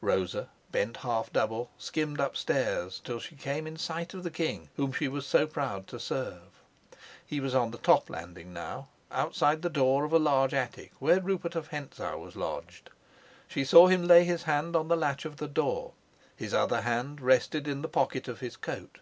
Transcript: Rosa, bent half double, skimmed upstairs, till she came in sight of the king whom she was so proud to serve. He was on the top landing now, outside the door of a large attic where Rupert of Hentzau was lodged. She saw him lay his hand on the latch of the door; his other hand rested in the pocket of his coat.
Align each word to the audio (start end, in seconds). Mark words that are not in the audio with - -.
Rosa, 0.00 0.48
bent 0.72 0.96
half 0.96 1.30
double, 1.30 1.70
skimmed 1.76 2.18
upstairs, 2.18 3.02
till 3.04 3.20
she 3.20 3.36
came 3.36 3.66
in 3.66 3.76
sight 3.76 4.14
of 4.14 4.22
the 4.22 4.30
king 4.30 4.70
whom 4.76 4.92
she 4.94 5.08
was 5.08 5.26
so 5.26 5.46
proud 5.46 5.86
to 5.88 6.00
serve. 6.00 6.62
He 7.26 7.38
was 7.38 7.54
on 7.54 7.70
the 7.70 7.76
top 7.76 8.08
landing 8.08 8.54
now, 8.54 8.88
outside 9.12 9.60
the 9.60 9.68
door 9.68 10.06
of 10.06 10.12
a 10.14 10.18
large 10.18 10.54
attic 10.54 10.92
where 11.00 11.20
Rupert 11.20 11.54
of 11.54 11.68
Hentzau 11.68 12.16
was 12.16 12.34
lodged. 12.34 12.88
She 13.46 13.62
saw 13.62 13.88
him 13.88 14.06
lay 14.06 14.24
his 14.24 14.44
hand 14.44 14.74
on 14.74 14.88
the 14.88 14.96
latch 14.96 15.26
of 15.26 15.36
the 15.36 15.48
door; 15.48 15.92
his 16.34 16.54
other 16.54 16.80
hand 16.80 17.20
rested 17.20 17.68
in 17.68 17.82
the 17.82 17.86
pocket 17.90 18.26
of 18.26 18.40
his 18.40 18.56
coat. 18.56 19.00